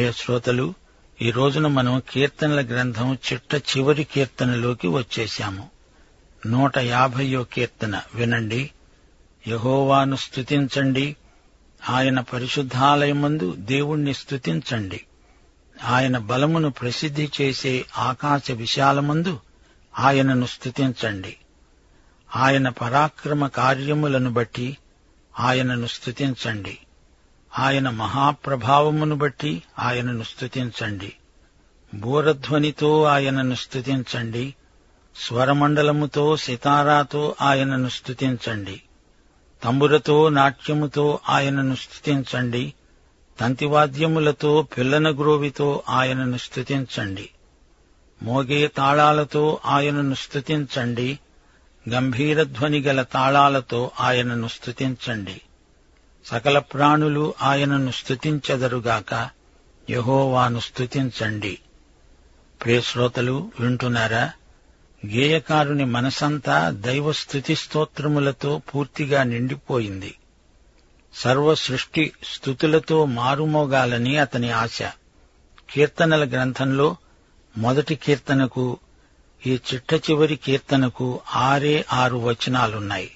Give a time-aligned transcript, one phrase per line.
[0.00, 0.74] ప్రియ శ్రోతలు
[1.22, 5.70] ఈ రోజున మనం కీర్తనల గ్రంథం చిట్ట చివరి కీర్తనలోకి వచ్చేశాము.
[6.46, 8.70] నూట యాభయో కీర్తన వినండి.
[9.48, 11.16] యహోవాను స్తుతించండి.
[11.88, 15.00] ఆయన పరిశుద్ధాలయమందు దేవుణ్ణి స్తుతించండి.
[15.84, 19.40] ఆయన బలమును ప్రసిద్ధి చేసే ఆకాశ విశాలమందు
[19.98, 21.36] ఆయనను స్తుతించండి.
[22.36, 24.76] ఆయన పరాక్రమ కార్యములను బట్టి
[25.40, 26.78] ఆయనను స్తుతించండి.
[27.58, 31.12] ఆయన మహాప్రభావమును బట్టి ఆయనను స్తుతించండి.
[31.94, 34.54] బూరధ్వనితో ఆయనను స్తుతించండి.
[35.16, 38.82] స్వరమండలముతో సితారాతో ఆయనను స్తుతించండి.
[39.64, 42.74] తంబురతో నాట్యముతో ఆయనను స్తుతించండి.
[43.40, 47.30] తంతివాద్యములతో పిల్లన గ్రోవితో ఆయనను స్తుతించండి.
[48.22, 51.18] మోగే తాళాలతో ఆయనను స్తుతించండి.
[51.90, 55.40] గంభీరధ్వని గల తాళాలతో ఆయనను స్తుతించండి.
[56.24, 59.28] సకల ప్రాణులు ఆయనను స్తుతించెదరుగాక
[59.90, 61.58] యహోవాను స్తుతించండి.
[62.62, 64.32] ప్రియశ్రోతలు వింటున్నారా?
[65.06, 70.14] గేయకారుని మనసంతా దైవ స్తుతి స్తోత్రములతో పూర్తిగా నిండిపోయింది.
[71.14, 74.82] సర్వ సృష్టి స్థుతులతో మారుమోగాలని అతని ఆశ.
[75.70, 76.96] కీర్తనల గ్రంథంలో
[77.58, 78.78] మొదటి కీర్తనకు
[79.46, 83.10] ఈ చిట్ట చివరి కీర్తనకు ఆరే ఆరు వచనాలున్నాయి.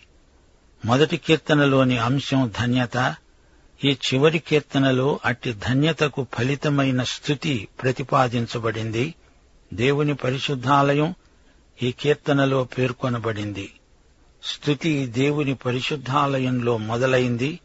[0.84, 3.15] మొదటి కీర్తనలోని అంశం ధన్యత
[3.84, 9.15] ఈ చివరి కీర్తనలో అట్టి ధన్యతకు ఫలితమైన స్థుతి ప్రతిపాదించబడింది.
[9.75, 11.15] దేవుని పరిశుద్ధాలయం
[11.83, 13.72] ఈ కీర్తనలో పేర్కొనబడింది.
[14.45, 17.61] స్థుతి దేవుని పరిశుద్ధాలయంలో మొదలైంది.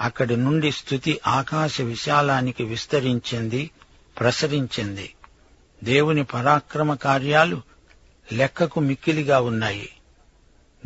[0.00, 3.70] అక్కడి నుండి స్థుతి ఆకాశ విశాలానికి విస్తరించింది
[4.20, 5.14] ప్రసరించింది.
[5.84, 7.62] దేవుని పరాక్రమ కార్యాలు
[8.32, 9.88] లెక్కకు మిక్కిలిగా ఉన్నాయి.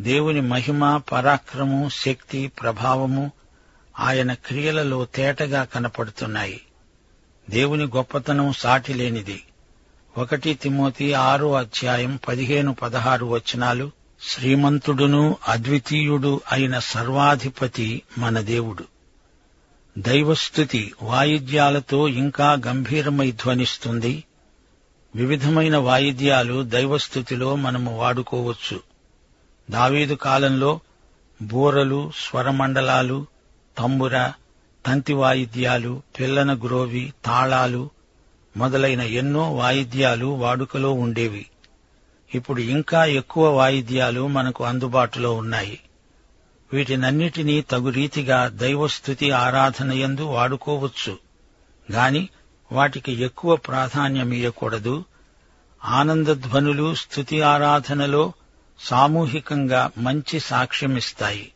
[0.01, 3.31] దేవుని మహిమ పరాక్రమం శక్తి ప్రభావము
[3.99, 6.61] ఆయన క్రియలలో తేటగా కనపడుతున్నాయి.
[7.49, 9.43] దేవుని గొప్పతనం సాటిలేనిది.
[10.17, 18.85] ఒకటి తిమోతి ఆరో అధ్యాయం పదిహేను పదహారు వచనాలు శ్రీమంతుడును అద్వితీయుడు అయిన సర్వాధిపతి మన దేవుడు.
[19.97, 24.23] దైవస్థుతి వాయిద్యాలతో ఇంకా గంభీరమై ధ్వనిస్తుంది.
[25.15, 28.92] వివిధమైన వాయిద్యాలు దైవస్థుతిలో మనము వాడుకోవచ్చు.
[29.69, 30.79] దావీదు కాలంలో
[31.41, 33.25] బూరలు స్వరమండలాలు
[33.77, 34.31] తంబుర
[34.85, 37.89] తంతి వాయిద్యాలు పిల్లన గ్రోవి తాళాలు
[38.57, 41.45] మొదలైన ఎన్నో వాయిద్యాలు వాడుకలో ఉండేవి.
[42.35, 45.79] ఇప్పుడు ఇంకా ఎక్కువ వాయిద్యాలు మనకు అందుబాటులో ఉన్నాయి.
[46.73, 51.17] వీటినన్నిటినీ తగు రీతిగా దైవస్థుతి ఆరాధనయందు వాడుకోవచ్చు.
[51.91, 52.29] గాని
[52.71, 55.05] వాటికి ఎక్కువ ప్రాధాన్యమియకూడదు
[55.85, 58.33] ఆనందధ్వనులు స్థుతి ఆరాధనలో
[58.79, 61.51] సామూహికంగా మంచి సాక్ష్యమిస్తాయి.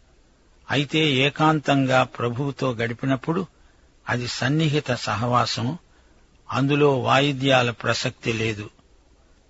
[0.71, 3.47] అయితే ఏకాంతంగా ప్రభువుతో గడిపినప్పుడు
[4.09, 5.77] అది సన్నిహిత సహవాసం
[6.51, 8.69] అందులో వాయిద్యాల ప్రసక్తి లేదు.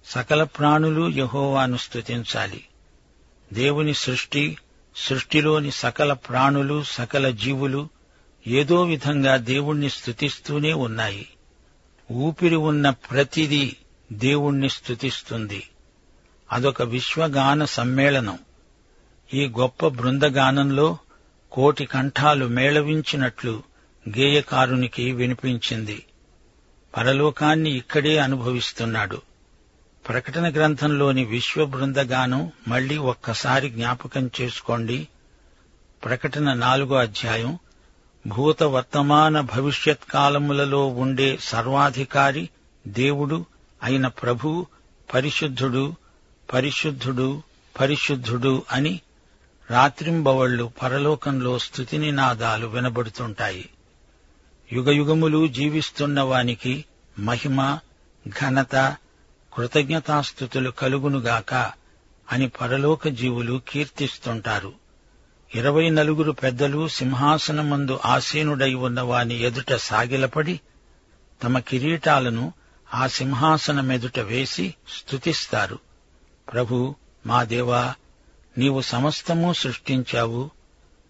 [0.06, 2.64] సకల ప్రాణులు యహోవాను స్తుతించాలి.
[3.54, 4.58] దేవుని సృష్టి
[4.96, 7.90] సృష్టిలోని సకల ప్రాణులు సకల జీవులు
[8.48, 11.28] ఏదో విధంగా దేవుణ్ణి స్తుతిస్తూనే ఉన్నాయి.
[12.12, 13.76] ఊపిరి ఉన్న ప్రతిదీ
[14.12, 15.64] దేవుణ్ణి స్తుతిస్తుంది.
[16.52, 18.40] అదొక విశ్వగాన సమ్మేళనం.
[19.34, 20.98] ఈ గొప్ప బృందగానంలో
[21.52, 23.64] కోటి కంఠాలు మేళవించినట్లు
[24.10, 26.06] గేయకారునికి వినిపించింది.
[26.98, 29.22] పరలోకాన్ని ఇక్కడే అనుభవిస్తున్నాడు.
[30.08, 35.08] ప్రకటన గ్రంథంలోని విశ్వ బృందగానం మళ్ళీ ఒక్కసారి జ్ఞాపకం చేసుకోండి.
[36.06, 37.60] ప్రకటన నాలుగో అధ్యాయం.
[38.28, 42.50] భూత వర్తమాన భవిష్యత్ కాలములలో ఉండే సర్వాధికారి
[42.88, 43.46] దేవుడు
[43.84, 44.66] అయిన ప్రభు
[45.14, 45.96] పరిశుద్ధుడు
[46.54, 47.44] పరిశుద్ధుడు
[47.80, 49.02] పరిశుద్ధుడు అని
[49.72, 53.70] రాత్రింబవళ్ళు పరలోకంలో స్థుతినినాదాలు వినబడుతుంటాయి.
[54.74, 56.86] యుగయుగములు జీవిస్తున్న వానికి
[57.20, 57.80] మహిమ
[58.28, 58.96] ఘనత
[59.54, 61.54] కృతజ్ఞతాస్థుతులు కలుగునుగాక
[62.32, 64.74] అని పరలోక జీవులు కీర్తిస్తుంటారు.
[65.56, 70.60] ఇరవై నలుగురు పెద్దలు సింహాసనమందు ఆసీనుడై ఉన్నవాని ఎదుట సాగిలపడి
[71.44, 72.54] తమ కిరీటాలను
[72.94, 75.87] ఆ సింహాసనమెదుట వేసి స్తుతిస్తారు.
[76.54, 76.96] ప్రభు
[77.26, 77.94] మా దేవా
[78.58, 80.50] నీవు సమస్తము సృష్టించావు.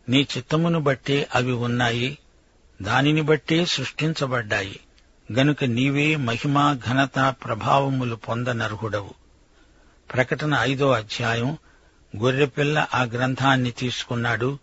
[0.10, 2.18] నీ చిత్తమును బట్టే అవి ఉన్నాయి.
[2.81, 4.80] దానిని బట్టే సృష్టించబడ్డాయి.
[5.34, 9.13] గనుక నీవే మహిమ ఘనత ప్రభావములు పొందనర్హుడవు.
[10.13, 11.57] ప్రకటన ఐదో అధ్యాయం
[12.18, 14.60] గొర్రెపిల్ల ఆ గ్రంథాన్ని తీసుకున్నాడు.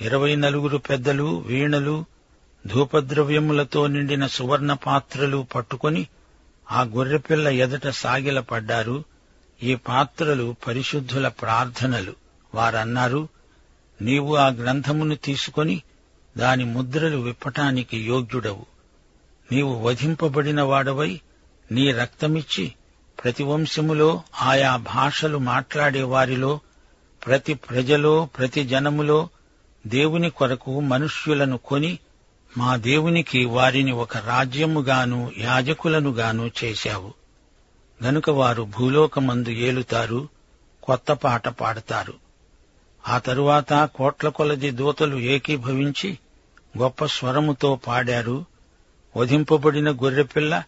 [0.00, 2.04] ఇరవై నలుగురు పెద్దలు వీణలు
[2.66, 6.06] ధూపద్రవ్యములతో నిండిన సువర్ణ పాత్రలు పట్టుకొని
[6.70, 9.04] ఆ గొర్రెపిల్ల ఎదట సాగిలపడ్డారు.
[9.62, 12.14] ఈ పాత్రలు పరిశుద్ధుల ప్రార్థనలు.
[12.54, 13.28] వారన్నారు
[14.02, 15.82] నీవు ఆ గ్రంథమును తీసుకొని
[16.38, 18.66] దాని ముద్రలు విప్పటానికి యోగ్యుడవు.
[19.52, 21.20] నీవు వధింపబడిన వాడవై
[21.72, 22.72] నీ రక్తమిచ్చి
[23.24, 26.60] ప్రతి వంశములో ఆయా భాషలు మాట్లాడే వారిలో
[27.26, 29.28] ప్రతి ప్రజలో ప్రతి జనములో
[29.86, 31.98] దేవుని కొరకు మనుష్యులను కొని
[32.58, 37.21] మా దేవునికి వారిని ఒక రాజ్యముగాను యాజకులనుగాను చేశావు.
[38.04, 40.28] గనుక వారు భూలోకమందు ఏలుతారు
[40.82, 42.14] కొత్త పాట పాడతారు.
[43.08, 46.18] ఆ తరువాత కోట్ల కొలది దూతలు ఏకీభవించి
[46.78, 48.44] గొప్ప స్వరముతో పాడారు.
[49.16, 50.62] వధింపబడిన గొర్రెపిల్ల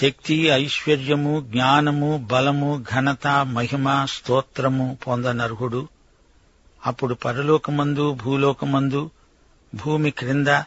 [0.00, 5.88] శక్తి ఐశ్వర్యము జ్ఞానము బలము ఘనత మహిమ స్తోత్రము పొందనర్హుడు.
[6.86, 9.10] అప్పుడు పరలోకమందు భూలోకమందు
[9.74, 10.62] భూమి క్రింద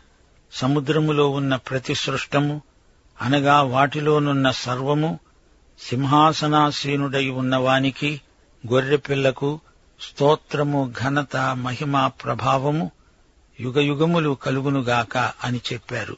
[0.53, 2.61] సముద్రములో ఉన్న ప్రతి సృష్టము
[3.21, 5.19] అనగా వాటిలోనున్న సర్వము
[5.89, 8.21] సింహాసనాసీనుడై ఉన్నవానికి
[8.71, 9.59] గొర్రెపిల్లకు
[10.01, 12.91] స్తోత్రము ఘనత మహిమ ప్రభావము
[13.59, 16.17] యుగయుగములు కలుగునుగాక అని చెప్పారు.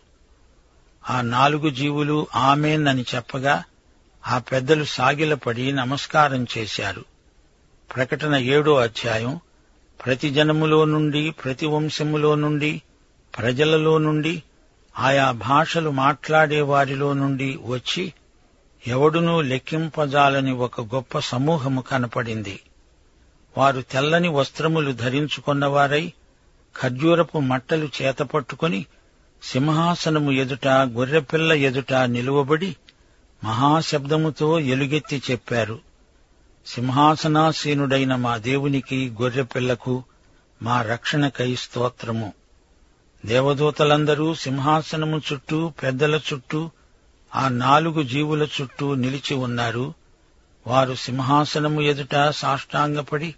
[1.10, 3.64] ఆ నాలుగు జీవులు ఆమెన్ అని చెప్పగా
[4.28, 7.06] ఆ పెద్దలు సాగిలపడి నమస్కారం చేశారు.
[7.96, 9.40] ప్రకటన ఏడో అధ్యాయం.
[10.06, 12.82] ప్రతి జనములో నుండి ప్రతి వంశములో నుండి
[13.38, 14.44] ప్రజలలో నుండి
[15.00, 18.14] ఆయా భాషలు మాట్లాడే వారిలో నుండి వచ్చి
[18.88, 22.60] ఎవడునూ లెక్కింపజాలని ఒక గొప్ప సమూహము కనపడింది.
[23.58, 26.14] వారు తెల్లని వస్త్రములు ధరించుకున్నవారై
[26.82, 28.86] ఖర్జూరపు మట్టలు చేతపట్టుకుని
[29.44, 32.76] సింహాసనము ఎదుట గొర్రెపిల్ల ఎదుట నిలువబడి
[33.44, 35.80] మహాశబ్దముతో ఎలుగెత్తి చెప్పారు.
[36.68, 40.04] సింహాసనాసీనుడైన మా దేవునికి గొర్రెపిల్లకు
[40.64, 42.34] మా రక్షణకై స్తోత్రము.
[43.26, 46.72] దేవదూతలందరూ సింహాసనము చుట్టూ పెద్దల చుట్టూ
[47.36, 49.94] ఆ నాలుగు జీవుల చుట్టూ నిలిచి ఉన్నారు.
[50.68, 53.36] వారు సింహాసనము ఎదుట సాష్టాంగపడి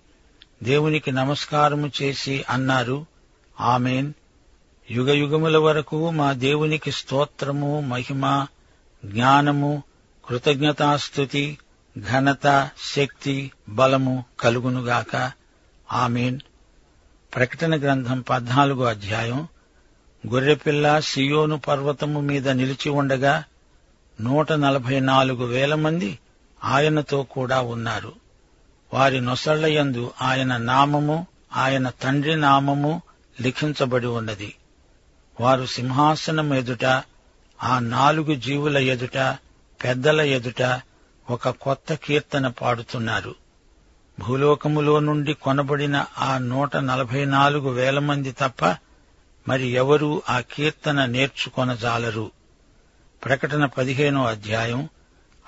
[0.64, 3.06] దేవునికి నమస్కారము చేసి అన్నారు
[3.62, 4.14] ఆమెన్.
[4.92, 8.48] యుగయుగముల వరకు మా దేవునికి స్తోత్రము మహిమ
[9.06, 9.84] జ్ఞానము
[10.26, 11.58] కృతజ్ఞతాస్థుతి
[12.00, 15.32] ఘనత శక్తి బలము కలుగునుగాక.
[15.94, 16.40] ఆమెన్.
[17.36, 19.48] ప్రకటన గ్రంథం పద్నాలుగో అధ్యాయం.
[20.28, 23.44] గొర్రెపిల్ల సియోను పర్వతము మీద నిలిచి ఉండగా
[24.22, 26.20] నూట నలభై నాలుగు వేల మంది
[26.64, 28.14] ఆయనతో కూడా ఉన్నారు.
[28.94, 33.02] వారి నొసళ్ళయందు ఆయన నామము ఆయన తండ్రి నామము
[33.42, 34.56] లిఖించబడి ఉన్నది.
[35.40, 36.86] వారు సింహాసనం ఎదుట
[37.64, 39.18] ఆ నాలుగు జీవుల ఎదుట
[39.84, 40.82] పెద్దల ఎదుట
[41.30, 43.36] ఒక కొత్త కీర్తన పాడుతున్నారు.
[44.20, 48.78] భూలోకములో నుండి కొనబడిన ఆ నూట నలభై నాలుగు వేల మంది తప్ప
[49.48, 52.32] మరి ఎవరూ ఆ కీర్తన నేర్చుకొనజాలరు.
[53.26, 54.90] ప్రకటన పదిహేనో అధ్యాయం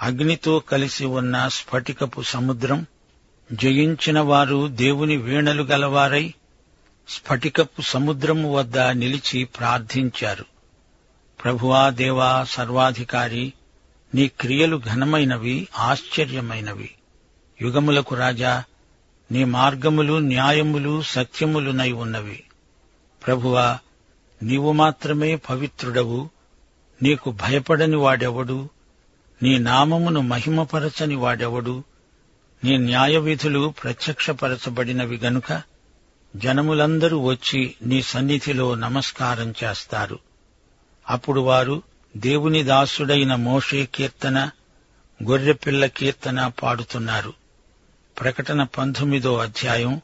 [0.01, 2.85] అగ్నితో కలిసి ఉన్న స్ఫటికపు సముద్రం
[3.51, 6.33] జయించిన వారు దేవుని వీణలు గలవారై
[7.09, 10.45] స్ఫటికపు సముద్రము వద్ద నిలిచి ప్రార్థించారు.
[11.43, 13.53] ప్రభువా దేవా సర్వాధికారి
[14.15, 16.95] నీ క్రియలు ఘనమైనవి ఆశ్చర్యమైనవి.
[17.61, 18.63] యుగములకు రాజా
[19.31, 22.43] నీ మార్గములు న్యాయములు సత్యములునై ఉన్నవి.
[23.27, 23.79] ప్రభువా
[24.43, 26.29] నీవు మాత్రమే పవిత్రుడవు
[27.03, 28.69] నీకు భయపడని వాడెవడు?
[29.43, 31.83] నీ నామమును మహిమపరచని వాడెవడు?
[32.63, 35.61] నీ న్యాయవిధులు ప్రత్యక్షపరచబడినవి గనుక
[36.35, 40.19] జనములందరూ వచ్చి నీ సన్నిధిలో నమస్కారం చేస్తారు.
[41.09, 41.83] అప్పుడు వారు
[42.17, 44.49] దేవుని దాసుడైన మోషే కీర్తన
[45.23, 47.33] గొర్రెపిల్ల కీర్తన పాడుతున్నారు.
[48.19, 50.01] ప్రకటన పంతొమ్మిదో అధ్యాయం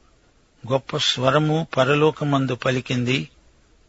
[0.72, 3.30] గొప్ప స్వరము పరలోకమందు పలికింది.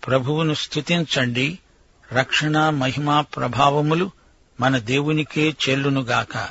[0.06, 1.58] ప్రభువును స్తుతించండి
[2.12, 4.10] రక్షణ మహిమా ప్రభావములు
[4.60, 6.48] మన దేవునికే చెల్లునుగాక.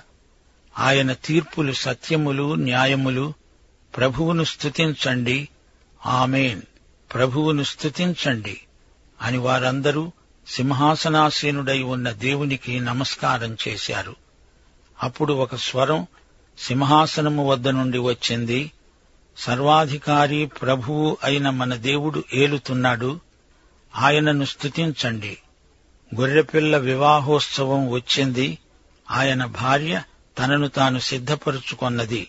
[0.79, 3.33] ఆయన తీర్పులు సత్యములు న్యాయములు.
[3.98, 5.50] ప్రభువును స్తుతించండి.
[6.05, 6.62] ఆమెన్.
[7.13, 8.62] ప్రభువును స్తుతించండి.
[9.22, 10.12] అని వారందరూ
[10.48, 14.15] సింహాసనాసీనుడై ఉన్న దేవునికి నమస్కారం చేశారు.
[15.03, 16.07] అప్పుడు ఒక స్వరం
[16.60, 18.72] సింహాసనము వద్ద నుండి వచ్చింది.
[19.38, 23.19] సర్వాధికారి ప్రభువు అయిన మన దేవుడు ఏలుతున్నాడు.
[23.95, 25.38] ఆయనను స్తుతించండి.
[26.20, 28.58] గొర్రెపిల్ల వివాహోత్సవం వచ్చింది.
[29.12, 30.03] ఆయన భార్య
[30.39, 32.27] తనను తాను సిద్ధపరుచుకొన్నది.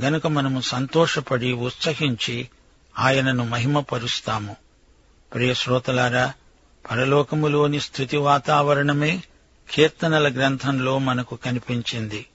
[0.00, 2.48] గనుక మనము సంతోషపడి ఉత్సహించి
[2.98, 4.56] ఆయనను మహిమపరుస్తాము.
[5.34, 6.32] ప్రియ శ్రోతలారా
[6.90, 9.22] పరలోకములోని స్థుతి వాతావరణమే
[9.70, 12.26] కీర్తనల గ్రంథంలో మనకు కనిపించింది.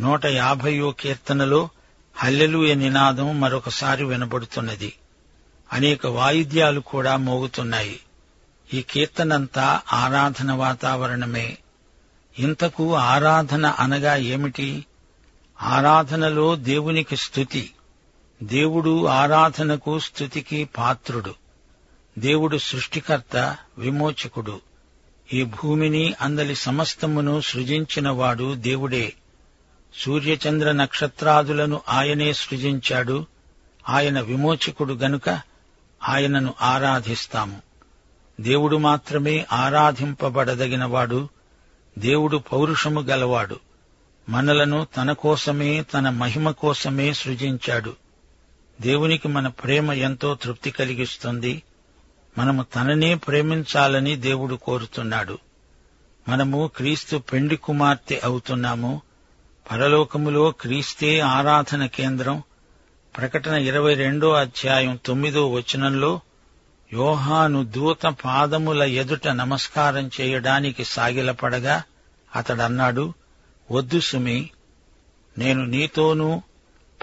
[0.00, 1.68] నూట యాభయో కీర్తనలో
[2.16, 4.92] హల్లెలూయ నినాదం మరొకసారి వినబడుతున్నది.
[5.72, 8.00] అనేక వాయిద్యాలు కూడా మోగుతున్నాయి.
[8.74, 11.58] ఈ కీర్తనంతా ఆరాధన వాతావరణమే.
[12.38, 14.86] ఇంతకు ఆరాధన అనగా ఏమిటి?
[15.62, 17.70] ఆరాధనలో దేవునికి స్థుతి.
[18.42, 21.34] దేవుడు ఆరాధనకు స్థుతికి పాత్రుడు.
[22.18, 24.60] దేవుడు సృష్టికర్త విమోచకుడు.
[25.32, 29.12] ఈ భూమిని అందలి సమస్తమును సృజించినవాడు దేవుడే.
[29.94, 33.26] సూర్యచంద్ర నక్షత్రాదులను ఆయనే సృజించాడు.
[33.88, 35.40] ఆయన విమోచకుడు గనుక
[36.08, 37.63] ఆయనను ఆరాధిస్తాము.
[38.40, 41.28] దేవుడు మాత్రమే ఆరాధింపబడదగినవాడు
[41.98, 43.60] దేవుడు పౌరుషము గలవాడు.
[44.28, 47.96] మనలను తన కోసమే తన మహిమ కోసమే సృజించాడు.
[48.80, 51.62] దేవునికి మన ప్రేమ ఎంతో తృప్తి కలిగిస్తుంది.
[52.38, 55.38] మనము తననే ప్రేమించాలని దేవుడు కోరుతున్నాడు.
[56.28, 59.02] మనము క్రీస్తు పెండి కుమార్తె అవుతున్నాము.
[59.70, 62.42] పరలోకములో క్రీస్తే ఆరాధన కేంద్రం.
[63.16, 66.20] ప్రకటన ఇరవై రెండో అధ్యాయం తొమ్మిదో వచనంలో
[66.94, 71.82] యోహాను దూత పాదముల ఎదుట నమస్కారం చేయడానికి సాగిలపడగా
[72.36, 73.14] అతడన్నాడు
[73.70, 74.50] వద్దు సుమి
[75.38, 76.42] నేను నీతోనూ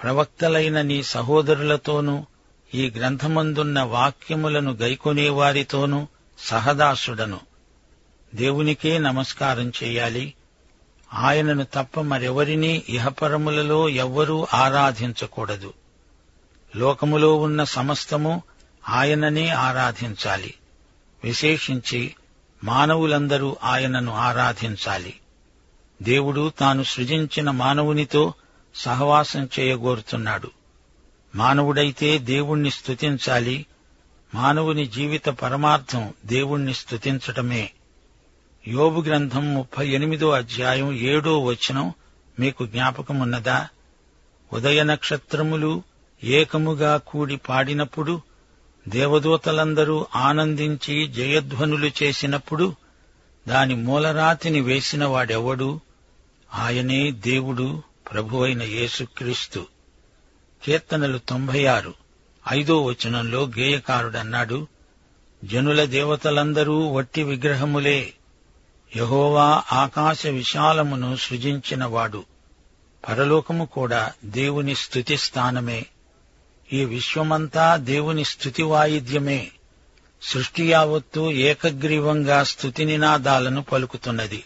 [0.03, 2.25] ప్రవక్తలైన నీ సహోదరులతోనూ
[2.73, 6.07] ఈ గ్రంథమందున్న వాక్యములను గైకొనేవారితోనూ
[6.39, 7.39] సహదాసుడను.
[8.35, 10.33] దేవునికే నమస్కారం చేయాలి.
[11.13, 15.73] ఆయనను తప్ప మరెవరినీ ఇహపరములలో ఎవ్వరూ ఆరాధించకూడదు.
[16.75, 18.43] లోకములో ఉన్న సమస్తము
[18.89, 20.53] ఆయననే ఆరాధించాలి.
[21.23, 22.15] విశేషించి
[22.63, 25.13] మానవులందరూ ఆయనను ఆరాధించాలి.
[26.01, 28.33] దేవుడు తాను సృజించిన మానవునితో
[28.75, 30.51] సహవాసం చేయగోరుతున్నాడు.
[31.35, 33.65] మానవుడైతే దేవుణ్ణి స్తుతించాలి.
[34.35, 37.71] మానవుని జీవిత పరమార్థం దేవుణ్ణి స్తుతించటమే.
[38.67, 41.93] యోబు గ్రంథం ముప్పై ఎనిమిదో అధ్యాయం ఏడో వచనం
[42.39, 43.67] మీకు జ్ఞాపకమున్నదా?
[44.53, 45.83] ఉదయ నక్షత్రములు
[46.23, 48.21] ఏకముగా కూడి పాడినప్పుడు
[48.87, 52.75] దేవదూతలందరూ ఆనందించి జయధ్వనులు చేసినప్పుడు
[53.47, 55.79] దాని మూలరాతిని వేసిన వాడెవడు?
[56.53, 59.65] ఆయనే దేవుడు ప్రభువైన యేసుక్రీస్తు.
[60.63, 61.93] కీర్తనలు తొంభై ఆరు
[62.53, 64.67] ఐదో వచనంలో గేయకారుడన్నాడు
[65.43, 68.13] జనుల దేవతలందరూ వట్టి విగ్రహములే.
[68.95, 72.23] యహోవా ఆకాశ విశాలమును సృజించినవాడు.
[73.09, 75.85] పరలోకము కూడా దేవుని స్తుతి స్థానమే.
[76.73, 79.51] ఈ విశ్వమంతా దేవుని స్థుతి వాయిద్యమే.
[80.21, 84.43] సృష్టి యావత్తు ఏకగ్రీవంగా స్థుతి నినాదాలను పలుకుతున్నది.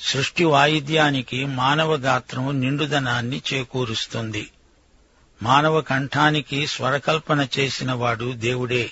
[0.00, 4.50] సృష్టి వాయిద్యానికి మానవ గాత్రం నిండుదనాన్ని చేకూరుస్తుంది.
[5.42, 8.90] మానవ కంఠానికి స్వరకల్పన చేసినవాడు దేవుడే.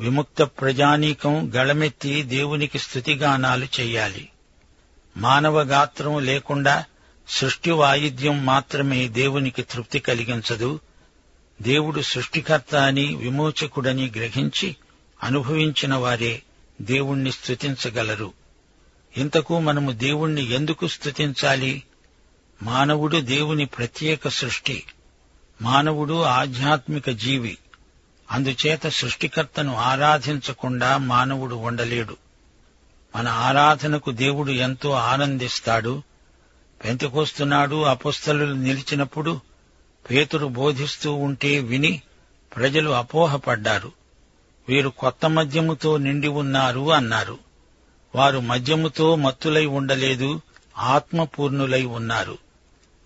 [0.00, 4.28] విముక్త ప్రజానీకం గళమెత్తి దేవునికి స్థుతిగానాలు చెయ్యాలి
[5.16, 6.84] మానవ గాత్రం లేకుండా
[7.28, 10.80] సృష్టి వాయిద్యం మాత్రమే దేవునికి తృప్తి కలిగించదు.
[11.62, 14.76] దేవుడు సృష్టికర్త అని విమోచకుడని గ్రహించి
[15.22, 16.42] అనుభవించిన వారే
[16.82, 18.32] దేవుణ్ణి స్తుతించగలరు.
[19.16, 21.82] ఇంతకు మనము దేవుణ్ణి ఎందుకు స్తుతించాలి?
[22.62, 24.84] మానవుడు దేవుని ప్రత్యేక సృష్టి.
[25.62, 27.58] మానవుడు ఆధ్యాత్మిక జీవి.
[28.30, 32.16] అందుచేత సృష్టికర్తను ఆరాధించకుండా మానవుడు ఉండలేడు.
[33.16, 36.02] మన ఆరాధనకు దేవుడు ఎంతో ఆనందిస్తాడు.
[36.84, 39.40] పెంతకొస్తున్నాడు అపుస్తలు నిలిచినప్పుడు
[40.10, 42.02] పేతురు బోధిస్తూ ఉంటే విని
[42.56, 43.92] ప్రజలు అపోహపడ్డారు.
[44.68, 47.38] వీరు కొత్త మద్యముతో నిండి ఉన్నారు అన్నారు.
[48.14, 50.40] వారు మద్యముతో మత్తులై ఉండలేదు
[50.78, 52.38] ఆత్మపూర్ణులై ఉన్నారు.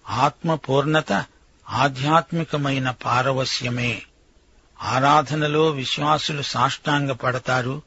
[0.08, 1.24] ఆత్మపూర్ణత
[1.70, 4.02] ఆధ్యాత్మికమైన పారవస్యమే
[4.82, 7.82] ఆరాధనలో విశ్వాసులు సాష్టాంగ పడతారు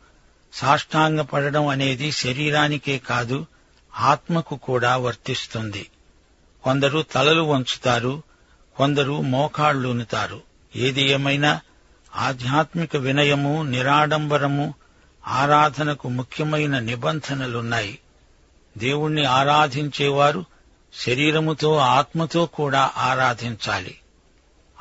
[0.53, 3.45] సాష్టాంగ పడడం అనేది శరీరానికే కాదు
[3.97, 5.89] ఆత్మకు కూడా వర్తిస్తుంది.
[6.63, 8.23] కొందరు తలలు వంచుతారు
[8.75, 10.41] కొందరు మోకాళ్ళునుతారు
[10.75, 11.61] ఏది ఏమైనా
[12.15, 14.73] ఆధ్యాత్మిక వినయము నిరాడంబరము
[15.27, 17.99] ఆరాధనకు ముఖ్యమైన నిబంధనలున్నాయి.
[18.77, 20.45] దేవుణ్ణి ఆరాధించేవారు
[20.93, 23.97] శరీరముతో ఆత్మతో కూడా ఆరాధించాలి.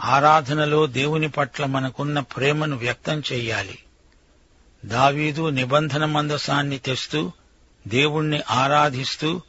[0.05, 3.79] ఆరాధనలో దేవుని పట్ల మనకున్న ప్రేమను వ్యక్తం చెయ్యాలి
[4.85, 7.33] దావీదు నిబంధన మందసాన్ని తెస్తూ
[7.89, 9.41] దేవుణ్ణి ఆరాధిస్తూ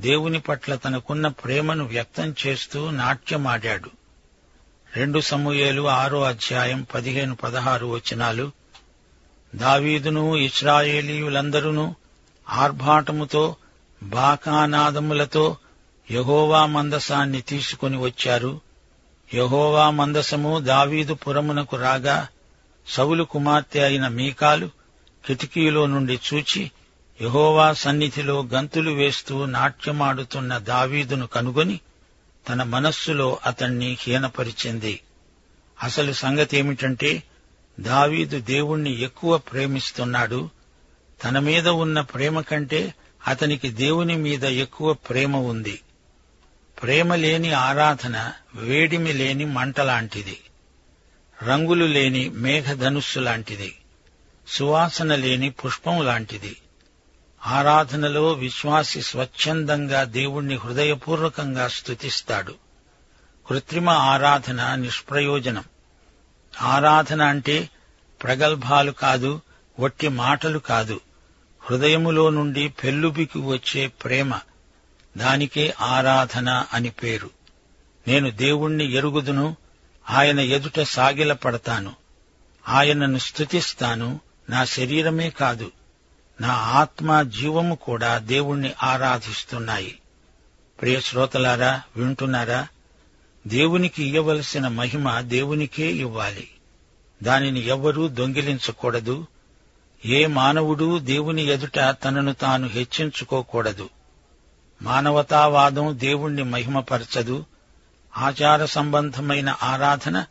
[0.00, 3.90] దేవుని పట్ల తనకున్న ప్రేమను వ్యక్తం చేస్తూ నాట్యమాడాడు.
[4.96, 8.52] రెండు సమూయేలు ఆరో అధ్యాయం పదిహేను పదహారు వచనాలు.
[9.54, 11.94] దావీదును ఇస్రాయేలీయులందరూ
[12.48, 13.56] ఆర్భాటముతో
[14.02, 15.56] బాకానాదములతో
[16.10, 18.60] యహోవా మందసాన్ని తీసుకుని వచ్చారు.
[19.34, 22.28] యహోవా మందసము దావీదు పురమునకు రాగా
[22.88, 24.70] సౌలు కుమార్తె అయిన మీకాలు
[25.26, 26.70] కిటికీలో నుండి చూచి
[27.22, 31.80] యహోవా సన్నిధిలో గంతులు వేస్తూ నాట్యమాడుతున్న దావీదును కనుగొని
[32.48, 35.00] తన మనస్సులో అతణ్ణి హీనపరిచింది.
[35.82, 37.22] అసలు సంగతేమిటంటే
[37.80, 40.50] దావీదు దేవుణ్ణి ఎక్కువ ప్రేమిస్తున్నాడు.
[41.24, 42.94] తన మీద ఉన్న ప్రేమ కంటే
[43.26, 45.80] అతనికి దేవుని మీద ఎక్కువ ప్రేమ ఉంది.
[46.82, 50.40] ప్రేమ లేని ఆరాధన వేడిమి లేని మంటలాంటిది
[51.42, 53.76] రంగులు లేని మేఘధనుస్సు లాంటిది.
[54.48, 56.56] సువాసన లేని పుష్పం లాంటిది.
[57.46, 62.54] ఆరాధనలో విశ్వాసి స్వచ్ఛందంగా దేవుణ్ణి హృదయపూర్వకంగా స్తుతిస్తాడు.
[63.46, 65.64] కృత్రిమ ఆరాధన నిష్ప్రయోజనం.
[66.62, 67.70] ఆరాధన అంటే
[68.22, 69.40] ప్రగల్భాలు కాదు
[69.80, 71.00] వట్టి మాటలు కాదు.
[71.60, 74.40] హృదయములో నుండి పెల్లుబికి వచ్చే ప్రేమ.
[75.16, 77.30] దానికే ఆరాధన అని పేరు.
[78.08, 79.56] నేను దేవుణ్ణి ఎరుగుదును
[80.10, 81.92] ఆయన ఎదుట సాగిలపడతాను.
[82.68, 85.72] ఆయనను స్తుతిస్తాను నా శరీరమే కాదు.
[86.40, 89.98] నా ఆత్మ జీవము కూడా దేవుణ్ణి ఆరాధిస్తున్నాయి.
[90.80, 92.68] ప్రియ శ్రోతలారా వింటున్నారా?
[93.46, 96.50] దేవునికి ఇవ్వవలసిన మహిమ దేవునికే ఇవ్వాలి.
[97.22, 99.26] దానిని ఎవ్వరూ దొంగిలించకూడదు.
[100.04, 103.90] ఏ మానవుడు దేవుని ఎదుట తనను తాను హెచ్చించుకోకూడదు.
[104.82, 107.44] మానవతావాదం దేవుణ్ణి మహిమపరచదు.
[108.16, 110.24] ఆచార సంబంధమైన ఆరాధన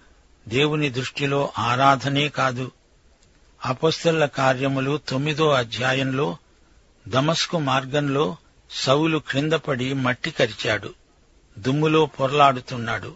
[0.47, 2.71] దేవుని దృష్టిలో ఆరాధనే కాదు.
[3.65, 6.38] అపస్తుల కార్యములు తొమ్మిదో అధ్యాయంలో
[7.07, 8.38] దమస్కు మార్గంలో
[8.72, 10.93] సౌలు క్రిందపడి మట్టి కరిచాడు.
[11.60, 13.15] దుమ్ములో పొరలాడుతున్నాడు.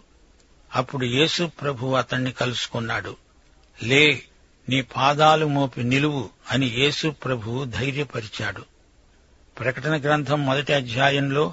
[0.74, 3.16] అప్పుడు యేసు ప్రభు అతణ్ణి కలుసుకున్నాడు.
[3.82, 4.22] లే
[4.68, 8.62] నీ పాదాలు మోపి నిలువు అని యేసు ప్రభు ధైర్యపరిచాడు.
[9.58, 11.52] ప్రకటన గ్రంథం మొదటి అధ్యాయంలో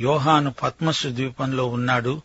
[0.00, 2.22] యోహాను పద్మసు ద్వీపంలో ఉన్నాడు.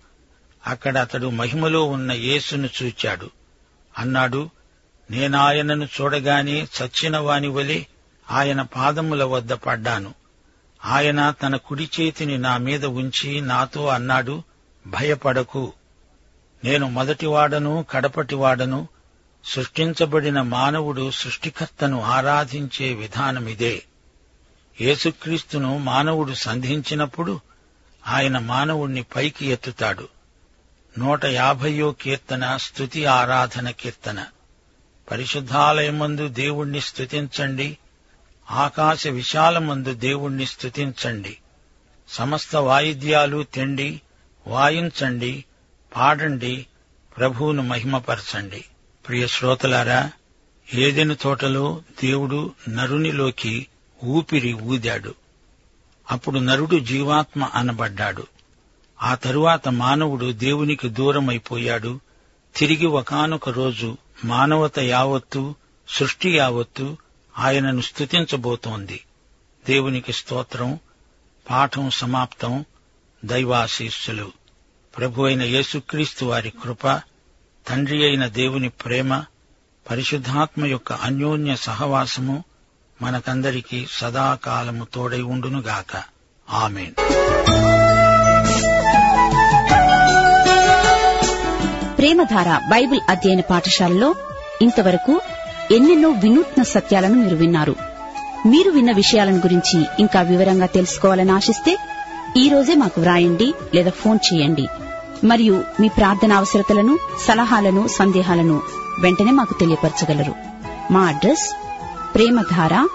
[0.67, 3.29] అక్కడ అతడు మహిమలో ఉన్న యేసును చూచాడు.
[3.97, 4.49] అన్నాడు
[5.11, 7.83] నేనాయనను చూడగానే చచ్చిన వాని వలె
[8.31, 10.13] ఆయన పాదముల వద్ద పడ్డాను.
[10.85, 14.43] ఆయన తన కుడి చేతిని నా మీద ఉంచి నాతో అన్నాడు
[14.87, 15.73] భయపడకు.
[16.63, 18.87] నేను మొదటివాడను కడపటివాడను.
[19.45, 23.83] సృష్టించబడిన మానవుడు సృష్టికర్తను ఆరాధించే విధానమిదే.
[24.81, 27.39] యేసుక్రీస్తును మానవుడు సంధించినప్పుడు
[28.07, 30.07] ఆయన మానవుణ్ణి పైకి ఎత్తుతాడు.
[30.99, 34.25] నూట యాభయో కీర్తన స్తుతి ఆరాధన కీర్తన.
[35.11, 37.77] పరిశుద్ధాలయమందు దేవుణ్ణి స్తుతించండి.
[38.51, 41.37] ఆకాశ విశాలమందు దేవుణ్ణి స్తుతించండి.
[42.09, 44.01] సమస్త వాయిద్యాలు తెండి
[44.47, 45.45] వాయించండి
[45.95, 46.65] పాడండి
[47.17, 48.65] ప్రభువును మహిమపరచండి.
[49.07, 50.11] ప్రియ శ్రోతలారా
[50.73, 53.67] ఏదెను తోటలో దేవుడు నరునిలోకి
[54.03, 55.15] ఊపిరి ఊదాడు.
[56.11, 58.27] అప్పుడు నరుడు జీవాత్మ అనబడ్డాడు.
[59.03, 61.99] ఆ తరువాత మానవుడు దేవునికి దూరమైపోయాడు.
[62.55, 65.55] తిరిగి ఒకానొక రోజు మానవత యావత్తు
[65.89, 66.97] సృష్టి యావత్తు
[67.39, 69.03] ఆయనను స్తుతించబోతోంది.
[69.67, 70.79] దేవునికి స్తోత్రం
[71.49, 72.65] పాఠం సమాప్తం
[73.25, 74.31] దైవాశీస్సులు.
[74.97, 77.01] ప్రభు అయిన యేసుక్రీస్తు వారి కృప
[77.67, 79.23] తండ్రి అయిన దేవుని ప్రేమ
[79.89, 82.43] పరిశుద్ధాత్మ యొక్క అన్యోన్య సహవాసము
[83.01, 86.03] మనకందరికీ సదాకాలము తోడై ఉండునుగాక.
[86.49, 86.93] ఆమెన్.
[92.07, 94.15] ప్రేమధార బైబిల్ అధ్యయన పాఠశాలలో
[94.61, 95.21] ఇంతవరకు
[95.71, 97.75] ఎన్నెన్నో వినూత్న సత్యాలను మీరు విన్నారు.
[98.45, 101.77] మీరు విన్న విషయాలను గురించి ఇంకా వివరంగా తెలుసుకోవాలని ఆశిస్తే
[102.37, 104.67] ఈ రోజే మాకు వ్రాయండి లేదా ఫోన్ చేయండి.
[105.23, 108.61] మరియు మీ ప్రార్థన అవసరతలను సలహాలను సందేహాలను
[108.99, 110.35] వెంటనే మాకు తెలియపరచగలరు.
[110.93, 111.53] మా అడ్రస్
[112.15, 112.87] ప్రేమధార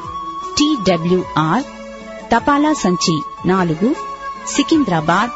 [0.59, 1.63] టీడబ్ల్యూఆర్
[2.35, 3.95] తపాలా సంచి నాలుగు
[4.57, 5.31] సికింద్రాబాద్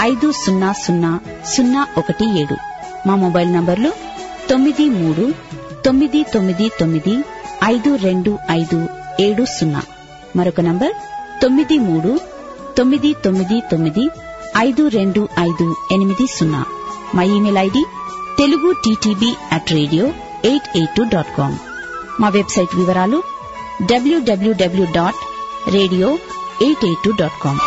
[0.00, 2.69] ఐదు సున్నా సున్నా సున్నా ఒకటి ఏడు.
[3.06, 3.90] మా మొబైల్ నంబర్లు
[4.50, 5.24] తొమ్మిది మూడు
[5.84, 7.14] తొమ్మిది తొమ్మిది తొమ్మిది
[7.64, 8.78] ఐదు రెండు ఐదు
[9.20, 9.82] ఏడు సున్నా.
[10.36, 10.94] మరొక నంబర్
[11.42, 12.20] తొమ్మిది మూడు
[12.76, 14.04] తొమ్మిది తొమ్మిది తొమ్మిది
[14.58, 16.62] ఐదు రెండు ఐదు ఎనిమిది సున్నా.
[17.14, 17.82] మా email ID
[18.38, 20.06] Telugu TTB at radio
[20.44, 21.56] eight eight two dot com.
[22.20, 23.22] మా వెబ్సైట్ వివరాలు
[23.92, 25.20] WWW dot
[25.76, 26.08] radio
[26.62, 27.60] eight eight two dot com.